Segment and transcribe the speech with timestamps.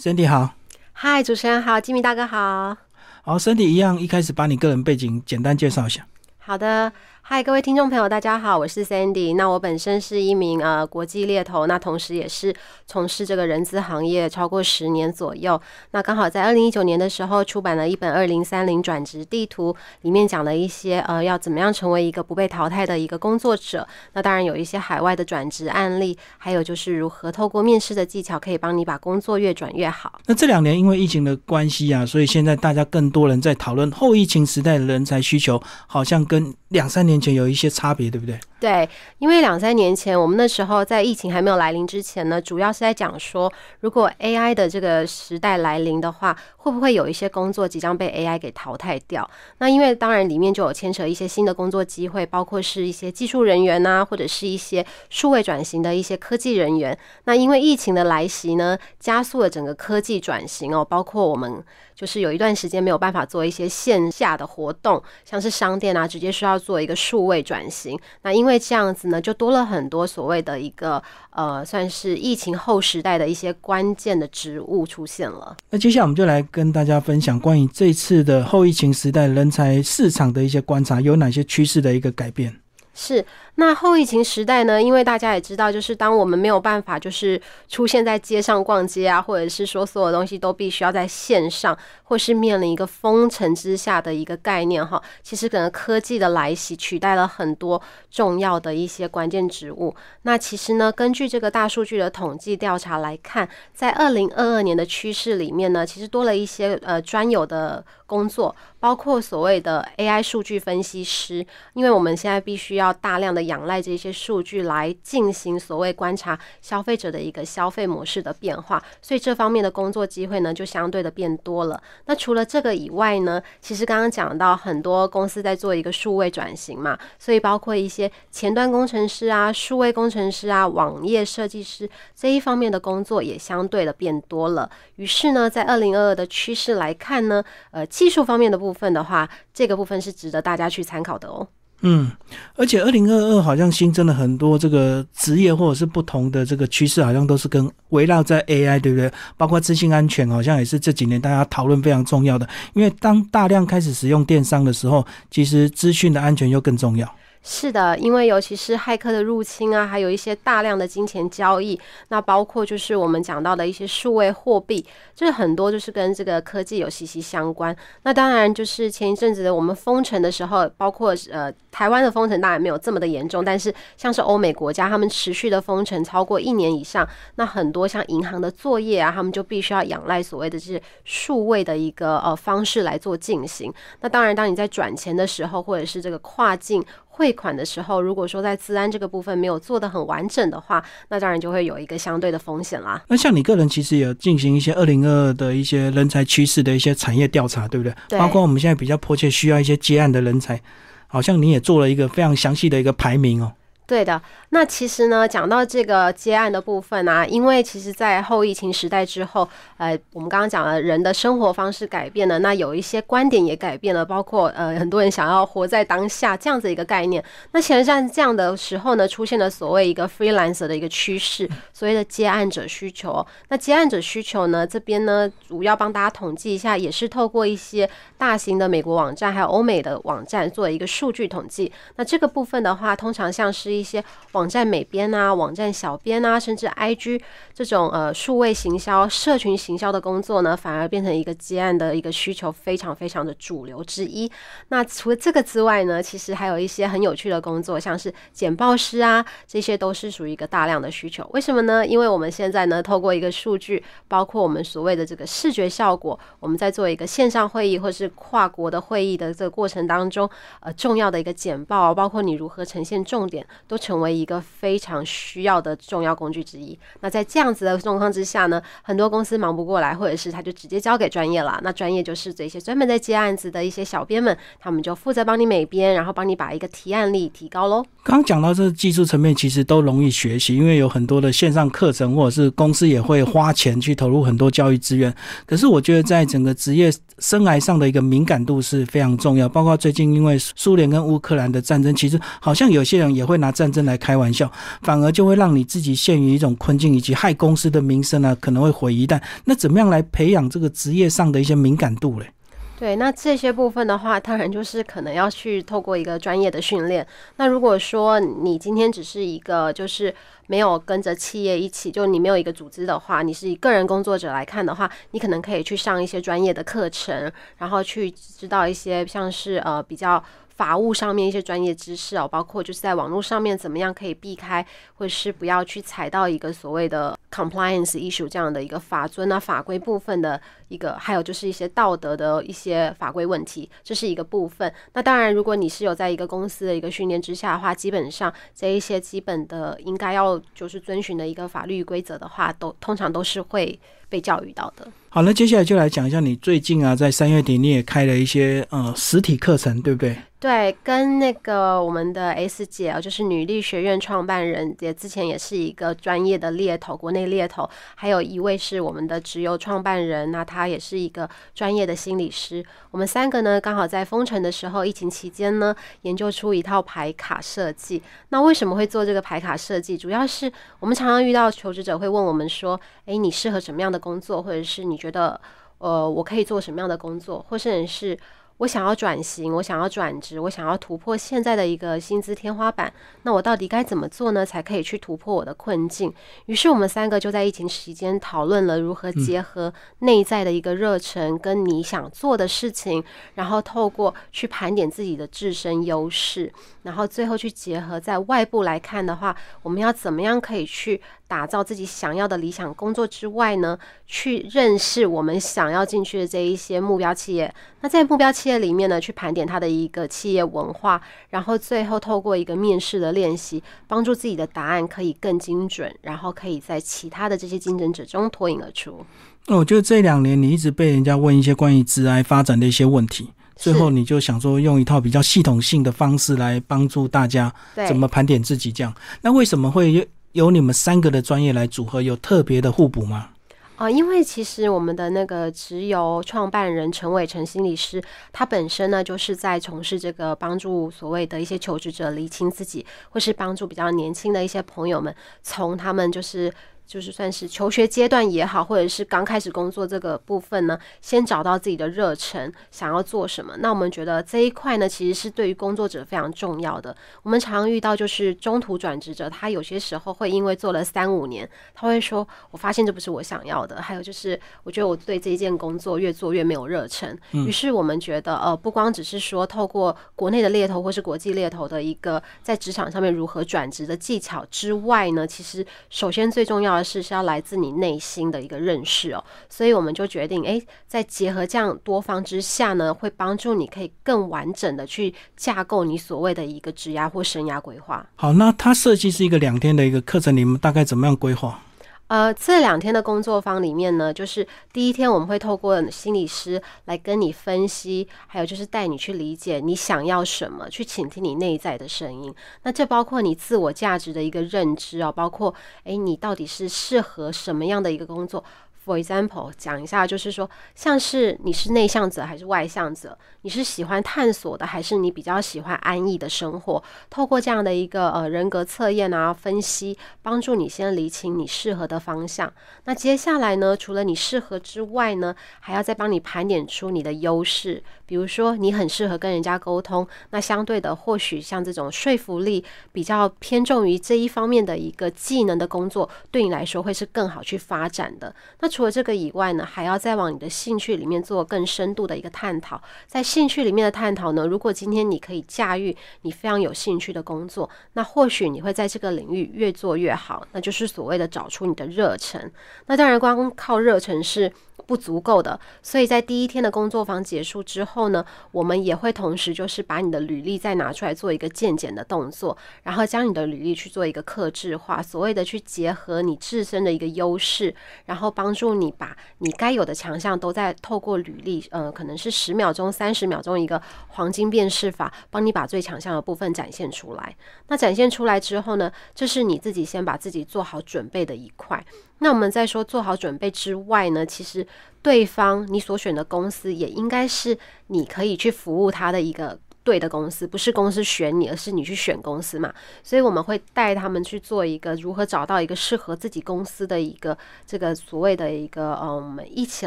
[0.00, 0.54] 身体好，
[0.92, 2.76] 嗨，主持人好，吉米大哥好。
[3.22, 6.06] 好，身体一样，一开始把你个人背景简单介绍一下。
[6.38, 6.92] 好的。
[7.30, 9.36] 嗨，各位听众朋友，大家好，我是 Sandy。
[9.36, 12.54] 那我本身是一名呃国际猎头，那同时也是
[12.86, 15.60] 从事这个人资行业超过十年左右。
[15.90, 19.70] 那刚好在二零一九年的时候出版了一本《二零三零转职地图》，
[20.00, 23.86] 里面讲了一些呃要怎么样成为一个不被淘汰的一个工作者。
[24.14, 30.18] 那当然有一些海外的转职案例，还有就是如何透过面试的技巧可以帮你把工作越转越好。
[30.24, 37.17] 那这两年因为疫情的关系啊，所以现在大家更多人在讨论后疫情时代的人才需求，好像跟两三年。
[37.18, 38.38] 并且有一些差别，对不对？
[38.60, 49.30] 对，因为两三年前，我们那时候在疫情还没有来临之前呢，主要是在讲说，如果 AI 的这个时代来临的话，会不会有一些工作即将被 AI 给淘汰掉？
[49.58, 56.98] 那因为当然里面就有牵扯一些新的工作机会，包括是一些技术人员呐，或者是一些数位转型的一些科技人员。
[57.26, 61.62] 那因为疫情的来袭呢，加速了整个科技转型哦，包括我们
[61.94, 67.96] 就是有一段时间没有办法做一些线下的活动，像是商店啊，直接需要做一个数位转型。
[68.22, 75.56] 那因为这样子呢，就多了很多所谓的一个呃，算是疫情后时代的一些关键的职务出现了。
[75.70, 82.54] 那接下来我们就来跟大家分享关于这次的后疫情时代人才市场的一些观察，有哪些趋势的一个改变。
[82.94, 83.24] 是，
[83.60, 84.80] 那后疫情时代呢？
[84.80, 95.02] 因为大家也知道，就是当我们没有办法，就是出现在街上逛街啊，或者是说所有东西都必须要在线上，或是面临一个封城之下的一个概念哈。
[95.22, 99.94] 其实可能科技的来袭取代了很多重要的一些关键职务。
[100.22, 112.78] 那其实呢，根据这个大数据的统计调查来看，在二零二二年的趋势里面呢，其实多了一些呃专有的工作，包括所谓的 AI 数据分析师，因为我们现在必须要。
[112.78, 121.82] 要大量的仰赖这些数据来进行所谓观察消费者的一个消费模式的变化，所以这方面的工作机会呢就相对的变多了。
[122.06, 134.70] 那除了这个以外呢，其实刚刚讲到很多公司在做一个数位转型嘛，所以包括一些前端工程师啊、数位工程师啊、网页设计师这一方面的工作也相对的变多了。
[134.96, 141.48] 于是呢，在二零二二的趋势来看呢，呃，技术方面的部分的话，这个部分是值得大家去参考的哦。
[141.82, 142.10] 嗯，
[142.56, 149.08] 而且二零二二好像新增了很多这个职业或者是不同的这个趋势，好像都是跟围绕在 AI，对不对？
[149.36, 152.48] 包括资讯安全，好像也是这几年大家讨论非常重要的。
[152.74, 157.08] 因为当大量开始使用电商的时候，其实资讯的安全又更重要。
[157.42, 161.78] 是的，因为尤其是骇客的入侵啊，还有一些大量的金钱交易，
[162.08, 164.84] 那包括就是我们讲到的一些数位货币，
[165.14, 167.74] 就是很多就是跟这个科技有息息相关。
[168.02, 183.72] 那当然就是前一阵子的我们封城的时候，包括呃台湾的封城当然没有这么的严重，但是像是欧美国家，他们持续的封城超过一年以上，那很多像银行的作业啊，他们就必须要仰赖所谓的这些数位的一个呃方式来做进行。
[184.00, 186.84] 那当然，当你在转钱的时候，或者是这个跨境。
[187.18, 193.02] 汇款的时候，如果说在资安这个部分没有做的很完整的话，那当然就会有一个相对的风险啦。
[193.08, 197.92] 那像你个人其实也进行一些二零二二的一些人才趋势的一些产业调查，对不对？
[198.08, 198.18] 对。
[198.20, 200.60] 包括我们现在比较迫切需要一些接案的人才，
[201.08, 203.52] 好像你也做了一个非常详细的一个排名哦。
[203.88, 217.24] 对的，那其实呢，讲到这个接案的部分啊，因为其实，在后疫情时代之后，呃，我们刚刚讲了人的生活方式改变了，那有一些观点也改变了，包括呃，很多人想要活在当下这样子一个概念。
[217.52, 223.26] 那其实在这样的时候呢，出现了所谓一个 freelancer 的一个趋势，所谓的接案者需求。
[223.48, 227.88] 那接案者需求呢，这边呢，主要帮大家统计一下，也是透过一些
[228.18, 231.72] 大型的美国网站还有欧美的网站做一个数据统计。
[231.96, 234.02] 那这个部分的话，通常像是一些
[234.32, 237.20] 网站美编啊、网站小编啊，甚至 IG
[237.54, 244.30] 这种呃数位行销、社群行销的工作呢，反而变成一个接案的一个需求，非常非常的主流之一。
[244.68, 251.28] 那除了这个之外呢，其实还有一些很有趣的工作，像是简报师啊，这些都是属于一个大量的需求。
[251.32, 251.86] 为什么呢？
[251.86, 260.28] 因为我们现在呢，透过一个数据，包括我们所谓的这个视觉效果，我们在做一个线上会议或是跨国的会议的这个过程当中，
[260.60, 264.08] 呃，重要的一个简报，包括你如何呈现重点，都成为。
[264.18, 266.76] 一个非常需要的重要工具之一。
[267.02, 271.60] 那在这样子的状况之下呢，很多公司忙不过来，或者是他就直接交给专业了。
[271.62, 277.84] 那专业就是这些专门在接案子的一些小编们，他们就负责帮你美编，然后帮你把一个提案力提高喽。
[278.02, 285.14] 刚讲到这技术层面，其实都容易学习，因为有很多的线上课程，或者是公司也会花钱去投入很多教育资源。
[285.46, 289.48] 可是我觉得，在整个职业生涯上的一个敏感度是非常重要。
[289.48, 294.48] 包括最近因为苏联跟乌克兰的战争，其实好像有些人也会拿战争来开玩笑，
[294.82, 299.20] 反而就会让你自己陷于一种困境，以及害公司的名声啊，可能会毁一旦。
[299.46, 302.30] 那怎么样来培养这个职业上的一些敏感度嘞？
[302.78, 307.04] 对，那这些部分的话，当然就是可能要去透过一个专业的训练。
[307.34, 310.14] 那如果说你今天只是一个就是
[310.46, 320.22] 没有跟着企业一起，就你没有一个组织的话，你是以个人工作者来看的话，你可能可以去上一些专业的课程，然后去知道一些像是呃比较。
[320.58, 324.66] 法务上面一些专业知识哦，包括就是在网络上面怎么样可以避开，
[324.96, 334.72] 或者是不要去踩到一个所谓的 compliance issue 这样的一个法尊啊法规部分的一个，还有就是一些道德的一些法规问题，这是一个部分。
[334.94, 343.78] 那当然，如果你是有在一个公司的一个训练之下的话，基本上这一些基本的应该要就是遵循的一个法律规则的话，都通常都是会
[344.08, 344.88] 被教育到的。
[345.08, 350.16] 好，那接下来就来讲一下你最近啊，在三月底你也开了一些呃实体课程，对不对？
[350.40, 362.64] 对，跟那个我们的 S 姐哦，就是女力学院创办人，也之前也是一个专业的猎头，国内猎头，还有一位是我们的直邮创办人，那他也是一个专业的心理师。
[362.92, 368.00] 我们三个呢，刚好在封城的时候，疫情期间呢，研究出一套牌卡设计。
[368.28, 369.98] 那为什么会做这个牌卡设计？
[369.98, 370.48] 主要是
[370.78, 374.40] 我们常常遇到求职者会问我们说：“诶，你适合什么样的工作？
[374.40, 375.40] 或者是你觉得，
[375.78, 377.44] 呃，我可以做什么样的工作？
[377.48, 378.16] 或者是？”
[378.58, 382.92] 我想要转型，我想要转职，我想要突破现在的一个薪资天花板。
[383.22, 384.44] 那我到底该怎么做呢？
[384.44, 386.12] 才可以去突破我的困境？
[386.46, 393.02] 于是我们三个就在疫情期间讨论了如何结合内在的一个热忱跟你想做的事情，
[393.34, 396.52] 然后透过去盘点自己的自身优势，
[396.82, 401.00] 然后最后去结合在外部来看的话，我们要怎么样可以去？
[401.28, 407.54] 打造自己想要的理想工作之外呢，去认识我们想要进去的这一些目标企业。
[407.82, 419.04] 那在目标企业里面呢，去盘点它的一个企业文化，然后最后透过一个面试的练习，帮助自己的答案可以更精准，然后可以在其他的这些竞争者中脱颖而出。
[419.46, 427.52] 那我觉得这两年你一直被人家问一些关于职癌发展的一些问题，最后你就想说用一套比较系统性的方式来帮助大家
[427.86, 428.72] 怎么盘点自己。
[428.72, 430.08] 这样，那为什么会？
[430.32, 433.30] 由你们三个的专业来组合，有特别的互补吗？
[433.76, 438.02] 啊，因为其实我们的那个直邮创办人陈伟成心理师，
[438.32, 446.52] 他本身呢就是在从事这个帮助所谓的一些求职者厘清自己，或是帮助比较年轻的一些朋友们，从他们就是。
[446.88, 453.54] 就是算是求学阶段也好，或者是刚开始工作这个部分呢，先找到自己的热忱，想要做什么。
[453.58, 456.96] 那我们觉得这一块呢，其实是对于工作者非常重要的。
[457.22, 467.14] 我们常遇到就是中途转职者，他有些时候会因为做了三五年，他会说：“我发现这不是我想要的。”还有就是，我觉得我对这一件工作越做越没有热忱。
[467.32, 476.77] 于是我们觉得，呃，不光只是说透过国内的猎头或是国际猎头的一个在职场上面如何转职的技巧之外呢，其实首先最重要。
[476.82, 488.06] 是是要来自你内心的一个认识哦，所以我们就决定，哎，在结合这样多方之下呢，会帮助你可以更完整的去架构你所谓的一个职涯或生涯规划。
[488.16, 491.60] 好，那它设计是一个两天的一个课程，你们大概怎么样规划？
[492.08, 502.34] 呃，这两天的工作坊里面呢，就是第一天我们会透过心理师来跟你分析，还有就是带你去理解你想要什么，去倾听你内在的声音。
[502.62, 508.42] 那这包括你自我价值的一个认知啊，包括诶，你到底是适合什么样的一个工作。
[508.88, 516.82] For example，讲一下，就是说，像是你是内向者还是外向者，你是喜欢探索的，还是你比较喜欢安逸的生活？
[517.10, 522.50] 透过这样的一个呃人格测验啊分析，帮助你先理清你适合的方向。
[522.84, 527.82] 那接下来呢，除了你适合之外呢，还要再帮你盘点出你的优势。
[528.06, 538.34] 比如说，你很适合跟人家沟通，那相对的，或许像这种说服力比较偏重于这一方面的一个技能的工作，对你来说会是更好去发展的。
[538.60, 542.80] 那除了这个以外呢，还要再往你的兴趣里面做更深度的一个探讨。
[543.08, 552.48] 在兴趣里面的探讨呢，如果今天你可以驾驭你非常有兴趣的工作，那或许你会在这个领域越做越好，那就是所谓的找出你的热忱。
[552.86, 554.52] 那当然，光靠热忱是。
[554.86, 567.74] 不足够的，所以在第一天的工作坊结束之后呢，我们也会同时就是把你的履历再拿出来做一个鉴检的动作，然后将你的履历去做一个克制化，所谓的去结合你自身的一个优势，
[568.06, 577.36] 然后帮助你把你该有的强项都在透过履历，呃，可能是十秒钟、三十秒钟一个黄金辨识法，帮你把最强项的部分展现出来。
[577.68, 581.84] 那展现出来之后呢，这是你自己先把自己做好准备的一块。
[582.18, 584.66] 那我们在说做好准备之外呢，其实
[585.02, 587.56] 对方你所选的公司也应该是
[587.88, 589.58] 你可以去服务他的一个。
[589.88, 592.70] 对的公司，不是公司选你，而是你去选公司嘛。
[593.02, 599.86] 所以我们会带他们去做一个如何找到一个适合自己公司的一个这个所谓的一个呃，我们一起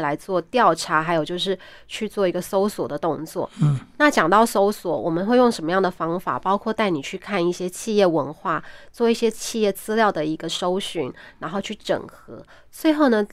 [0.00, 1.56] 来做调查，还有就是
[1.86, 3.48] 去做一个搜索的动作。
[3.62, 6.36] 嗯，那讲到搜索，我们会用什么样的方法？
[6.36, 12.42] 包括带你去看一些企业文化，做一些企业资料的一个搜寻，然后去整合，
[12.72, 13.24] 最后呢？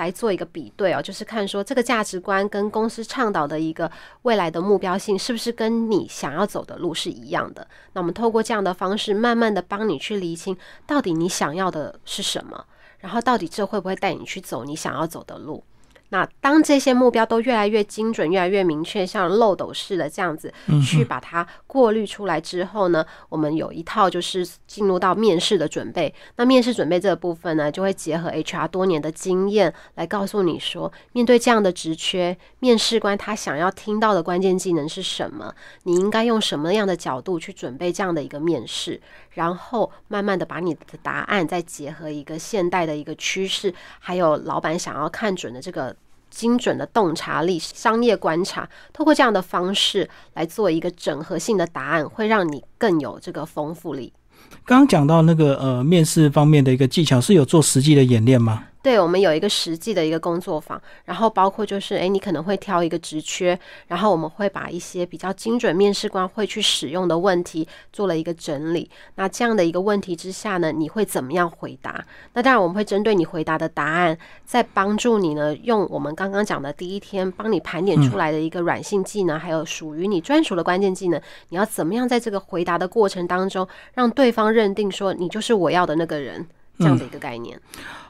[0.00, 3.90] 来做一个比对哦，就是看说这个价值观跟公司倡导的一个
[4.22, 7.66] 未来的目标性是不是跟你想要走的路是一样的。
[7.92, 12.64] 那我们透过这样的方式，慢慢的帮你去厘清到底你想要的是什么，
[12.98, 15.62] 然后到底这会不会带你去走你想要走的路。
[16.10, 20.52] 那当这些目标都越来越精准、越来越明确，像漏斗式的这样子
[20.84, 26.12] 去把它过滤出来之后呢，我们有一套就是进入到面试的准备。
[26.36, 35.54] 那面试准备这个部分呢，就会结合 HR 多年的经验来告诉你说，面对这样的职缺，面试官他想要听到的关键技能是什么？
[35.84, 39.00] 你应该用什么样的角度去准备这样的一个面试？
[39.30, 45.94] 然后慢慢的把你的答案再结合一个现代的一个趋势，还有老板想要看准的这个
[46.30, 54.12] 精准的洞察力、商业观察，透过这样的方式来做一个整合性的答案，会让你更有这个丰富力。
[54.64, 58.64] 刚刚讲到那个呃面试方面的一个技巧，是有做实际的演练吗？
[58.82, 63.58] 对，我们有一个实际的一个工作坊，然后包括就是，哎，你可能会挑一个职缺，
[63.88, 68.90] 然后我们会把一些比较精准面试官会去使用的问题做了一个整理。
[69.16, 72.02] 那这样的一个问题之下呢，你会怎么样回答？
[72.32, 81.20] 那当然我们会针对你回答的答案，再帮助你呢，用我们刚刚讲的第一天帮你盘点出来的一个软性技能，还有属于你专属的关键技能，
[81.50, 86.46] 你要怎么样在这个回答的过程当中，让对方认定说你就是我要的那个人，
[86.80, 87.56] 这样的一个概念。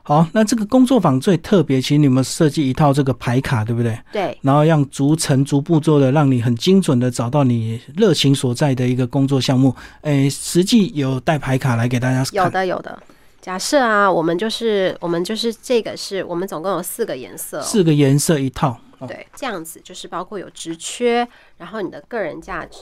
[0.02, 3.96] 好，那这个工作坊最特别，其实你们设计一套这个牌卡，对不对？
[4.10, 4.36] 对。
[4.40, 9.76] 然后让逐层逐步做的，让你很精准的找到你热情所在的一个工作项目。
[10.00, 12.24] 诶，实际有带牌卡来给大家。
[12.32, 13.00] 有的，有的。
[13.42, 18.80] 假设啊，我们就是我们就是这个是我们总共有四个颜色，四个颜色一套。
[19.06, 22.80] 对，这样子就是包括有职缺，然后你的个人价值。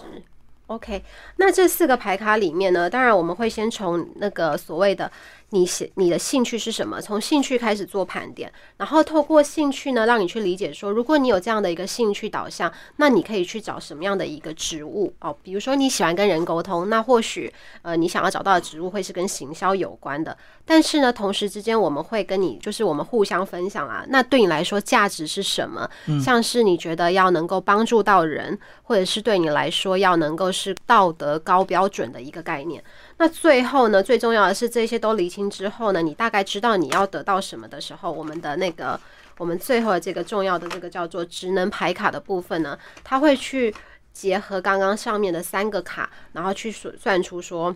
[0.69, 1.03] OK，
[1.37, 5.11] 那这四个牌卡里面呢，当然我们会先从那个所谓的。
[5.51, 7.01] 你写你的兴趣是什么？
[7.01, 15.35] 从兴趣开始做盘点，然后透过兴趣呢，让你去理解说，如果你有这样的一个兴趣导向，那你可以去找什么样的一个职务哦？
[15.43, 20.37] 比如说你喜欢跟人沟通，那或许呃你想要找到的职务会是跟行销有关的。
[20.67, 25.89] 但是呢，同时之间我们会跟你就是我们互相分享啊，那对你来说价值是什么？
[26.23, 32.85] 像是你觉得要能够帮助到人，或者是对你来说要能够是道德高标准的一个概念。
[33.19, 38.99] 那最后呢，最重要的是这些都厘清之后呢，你大概知道你要得到什么的时候，我们的那个
[39.39, 43.75] 我们最后的这个重要的这个叫做职能牌卡的部分呢，它会去
[44.13, 47.75] 结合刚刚上面的三个卡，然后去算算出说，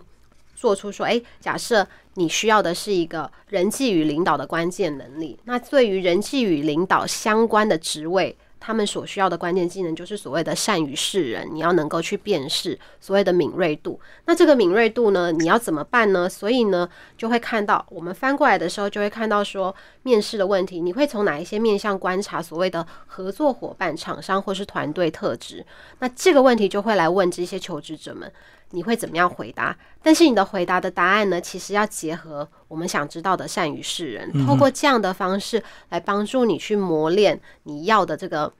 [0.55, 8.37] 做出说，哎，假设你需要的是一个人际与领导的关键能力，那对于人际与领导相关的职位。
[8.65, 13.99] 他们所需要的关键技能就是所谓的善于识人，你要能够去辨识所谓的敏锐度。
[14.23, 16.29] 那这个敏锐度呢，你要怎么办呢？
[16.29, 25.65] 所以呢，就会看到我们翻过来的时候，就会看到说面试的问题，你会从哪一些面向观察所谓的合作伙伴、厂商或是团队特质。
[25.99, 28.31] 那这个问题就会来问这些求职者们。
[28.73, 29.77] 你会怎么样回答？
[30.01, 31.39] 但是你的回答的答案呢？
[31.39, 38.51] 其实要结合我们想知道的善于示人，透过这样的方式来帮助你去磨练你要的这个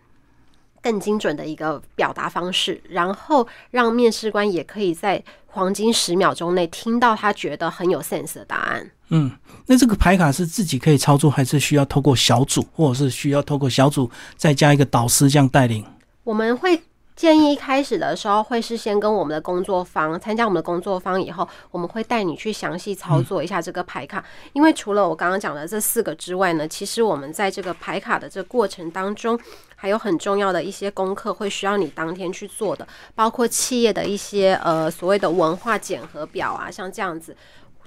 [0.84, 8.92] 更精准的一个表达方式，然后让面试官也可以在黄金十秒钟内听到他觉得很有 sense 的答案。
[9.10, 9.32] 嗯，
[9.66, 15.84] 那这个牌卡是自己可以操作，还是需要透过小组，或者是需要透过小组再加一个导师这样带领？
[16.24, 16.80] 我们会。
[17.16, 24.24] 建议一开始的时候会是先跟我们的工作方参加我们的工作方，以后我们会带你去详细操作一下这个牌卡。
[24.54, 29.40] 因为除了我刚刚讲的这四个之外呢，其实我们在这个牌卡的这过程当中，
[29.76, 37.36] 还有很重要的一些功课会需要你当天去做的，包括企业的一些呃所谓的文化检核表啊，像这样子。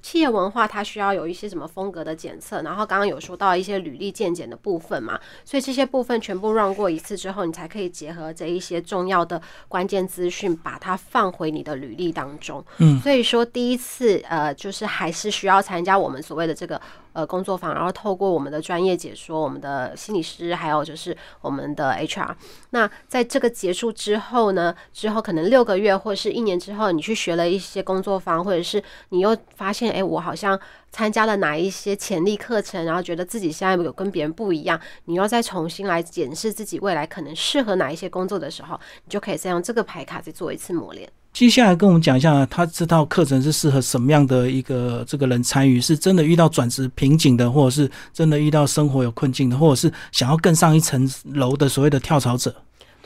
[0.07, 12.65] 企业文化它需要有一些什么风格的检测，然后刚刚有说到一些履历鉴检的部分嘛，所以这些部分全部 run 过一次之后，你才可以结合这一些重要的关键资讯，把它放回你的履历当中。
[12.79, 16.81] 嗯，所以说第一次呃，就是还是需要参加我们所谓的这个
[17.17, 22.35] 呃工作坊，然后透过我们的专业解说，我们的心理师还有就是我们的 HR。
[22.71, 41.11] 那在这个结束之后呢，之后可能六个月或者是一年之后，你去学了一些工作坊，或者是你又发现，哎，我好像参加了哪一些潜力课程，然后觉得自己现在有跟别人不一样，你要再重新来检视自己未来可能适合哪一些工作的时候，你就可以再用这个牌卡再做一次磨练。
[41.37, 45.79] 接下来跟我们讲一下，他这套课程是适合什么样的一个这个人参与？
[45.79, 52.55] 是真的遇到转职瓶颈的，或者是真的遇到生活有困境的，或者是想要更上一层楼的所谓的跳槽者？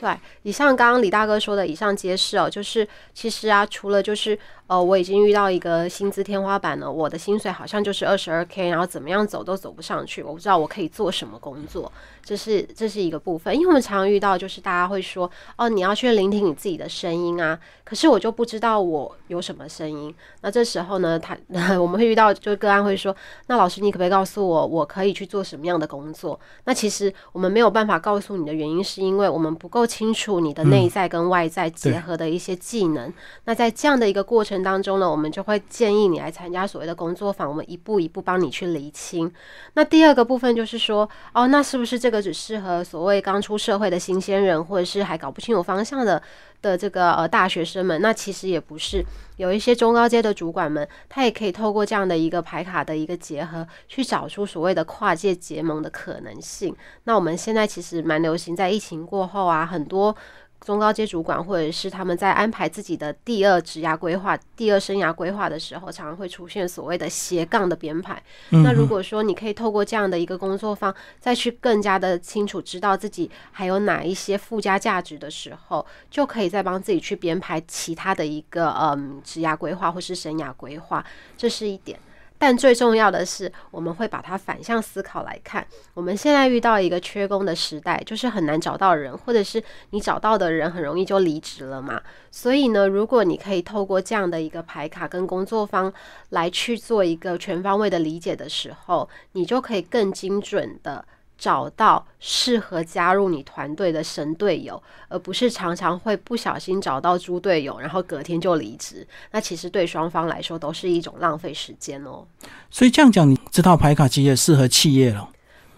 [0.01, 11.91] 对，以上刚刚李大哥说的以上皆是哦，就是其实啊，除了就是呃，我已经遇到一个薪资天花板了，我的薪水好像就是二十二 k，然后怎么样走都走不上去，我不知道我可以做什么工作。
[12.23, 17.59] 这是这是一个部分，因为我们常常遇到，就是大家会说，哦，你要去聆听你自己的声音啊。
[17.83, 20.13] 可是我就不知道我有什么声音。
[20.41, 21.37] 那这时候呢，他
[21.77, 23.13] 我们会遇到，就个案会说，
[23.47, 26.39] 那老师，你可不可以告诉我，我可以去做什么样的工作？
[26.63, 33.11] 那其实我们没有办法告诉你的原因，是因为我们不够清楚你的内在跟外在结合的一些技能。
[33.45, 39.31] 那在这样的一个过程当中呢，我们就会建议你来参加所谓的工作坊，我们一步一步帮你去厘清。
[39.73, 42.11] 那第二个部分就是说，哦，那是不是这？
[42.11, 46.21] 这个只适合所谓刚出社会的新鲜人，或者是还搞不清楚方向的
[46.61, 48.01] 的这个呃大学生们。
[48.01, 49.03] 那其实也不是，
[49.37, 56.75] 有一些中高阶的主管们，他也可以透过这样的一个牌卡的一个结合，去找出所谓的跨界结盟的可能性。
[57.05, 60.15] 那我们现在其实蛮流行，在疫情过后啊，很多。
[60.63, 68.21] 中高阶主管，或者是他们在安排自己的第二职涯规划、第二生涯规划的时候，常常会出现所谓的斜杠的编排。
[68.49, 81.03] 那如果说你可以透过这样的一个工作方，再去更加的清楚知道自己还有哪一些附加价值的时候，就可以再帮自己去编排其他的一个嗯职涯规划或是生涯规划，
[81.35, 81.99] 这是一点。
[82.41, 85.63] 但最重要的是，我们会把它反向思考来看。
[85.93, 92.01] 我们现在遇到一个缺工的时代，就是很难找到人，或者是你找到的人很容易就离职了嘛。
[92.31, 95.93] 所以呢，如果你可以透过这样的一个牌卡跟工作方
[96.29, 101.05] 来去做一个全方位的理解的时候，你就可以更精准的。
[101.41, 109.05] 找到适合加入你团队的神队友，而不是常常会不小心找到猪队友，然后隔天就离职。
[109.31, 112.23] 那其实对双方来说都是一种浪费时间哦。
[112.69, 115.27] 所以这样讲，你知道排卡其也适合企业了。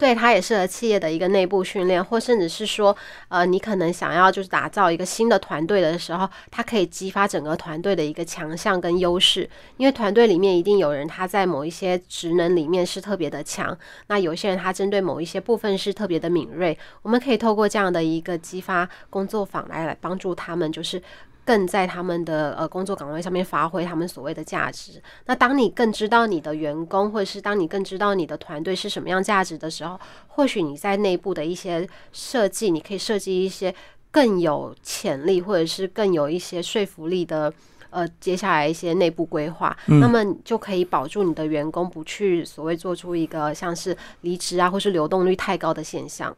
[0.03, 2.93] 对，它也适合企业的一个内部训练，或甚至是说，
[3.29, 9.49] 呃，你可能想要就是打造一个新的团队的时候，它可以激发整个团队的一个强项跟优势。
[9.78, 16.78] 因为团队里面一定有人他在某一些职能里面是特别的强，那有些人他针对某一些部分是特别的敏锐。
[17.01, 21.01] 我们可以透过这样的一个激发工作坊来来帮助他们，就是。
[21.45, 25.01] 更在他们的呃工作岗位上面发挥他们所谓的价值。
[25.25, 33.73] 那当你更知道你的员工，或者是当你更知道你的团队是什么样价值的时候，或许你在内部的一些设计，你可以设计一些
[34.12, 37.53] 更有潜力，或者是更有一些说服力的。
[37.93, 46.36] 呃，接下来一些内部规划，那么就可以保住你的员工不去所谓做出一个像是离职啊，或是流动率太高的现象。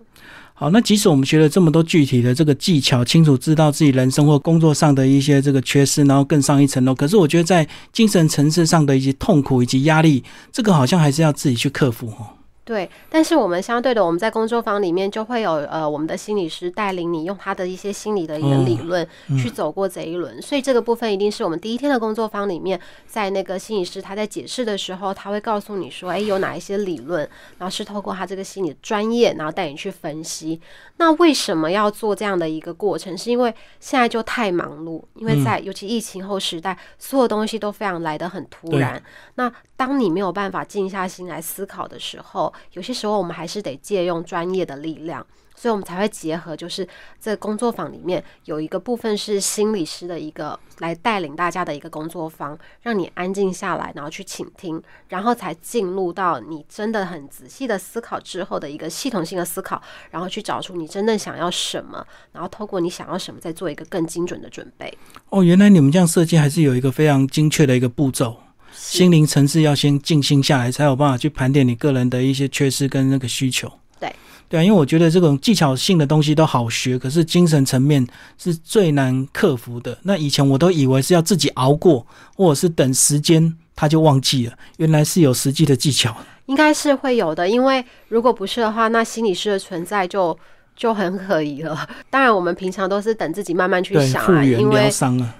[0.53, 12.27] 好，那即使我们学了这么多具体的这个技巧，清楚知道自己人生或工作上的一些这个缺失，然后更上一层楼，可是我觉得在精神层次上的一些痛苦以及压力，这个好像还是要自己去克服哦。
[12.65, 27.21] 对，但是我们相对的，我们在工作坊里面就会有呃，我们的心理师带领你用他的一些心理的一个理论去走过这一轮，所以这个部分一定是我们第一天的工作坊里面，在那个心理师他在解释的时候，他会告诉你说，哎，有哪一些理论，
[27.59, 30.59] 然后是透过他这个心理专业，然后带你去分析。
[30.97, 33.15] 那为什么要做这样的一个过程？
[33.15, 38.99] 是因为现在就太忙碌，因为在尤其疫情后时代，所有东西都非常来得很突然。
[39.35, 46.87] 那当你没有办法静下心来思考的时候，有些时候我们还是得借用专业的力量，所以我们才会结合，就是
[47.19, 64.95] 在工作坊里面有一个部分是心理师的一个来带领大家的一个工作坊，让你安静下来，然后去倾听，然后才进入到你真的很仔细的思考之后的一个系统性的思考，然后去找出你真正想要什么，然后透过你想要什么，再做一个更精准的准备。
[65.29, 68.37] 哦，原来你们这样设计还是有一个非常精确的一个步骤。
[68.77, 73.71] 心灵层次要先静心下来，才有办法去盘点你个人的一些缺失跟那个需求。
[73.99, 74.13] 对
[74.47, 78.05] 对啊，因为我觉得这种技巧性的东西都好学，可是精神层面
[78.37, 79.97] 是最难克服的。
[80.03, 86.15] 那以前我都以为是要自己熬过，或者是等时间他就忘记了，原来是有实际的技巧。
[86.45, 90.37] 应该是会有的，因为如果不是的话，那心理师的存在就。
[90.75, 91.87] 就很可疑了。
[92.09, 94.89] 当然，我们平常都是等自己慢慢去，想啊，因为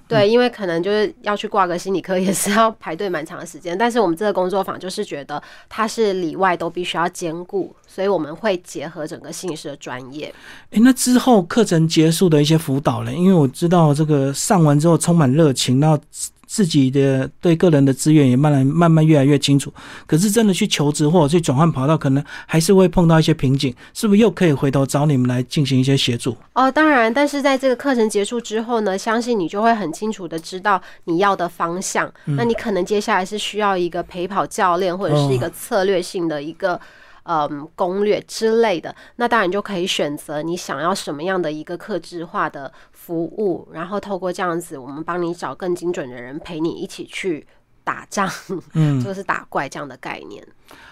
[0.08, 3.78] 对，因为可能就是要去挂个心理科，也是要排队蛮长的时间。
[3.78, 10.34] 但是我们这个工作坊就是觉得它是里外都必须要兼顾，所以我们会结合整个心理师的专业。
[10.72, 13.12] 诶，那之后课程结束的一些辅导呢？
[13.12, 15.98] 因为我知道这个上完之后充满热情，然后
[16.46, 19.72] 自自己的对个人的资源也慢慢慢慢越来越清楚。
[20.08, 26.36] 可是真的去求职或者去转换跑道，可能还是会碰到一些瓶颈，是不是又可以回头找你们来进行一些协助？
[26.54, 32.12] 哦，当然，但是在这个课程结束之后呢，相信你就会很清楚的知道你要的方向。
[32.24, 36.82] 那你可能接下来是需要一个陪跑教练，或者是一个策略性的一个。
[37.26, 47.46] 嗯，攻略之类的，那当然就可以选择你想要什么样的一个客制化的服务，然后透过这样子，我们帮你找更精准的人陪你一起去
[47.84, 48.32] 打仗，
[48.74, 50.46] 嗯， 就是打怪这样的概念。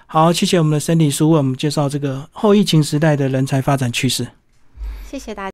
[0.08, 4.28] 好，谢谢我们的森迪叔为我们介绍这个后疫情时代的人才发展趋势。
[5.06, 5.52] 谢谢大家。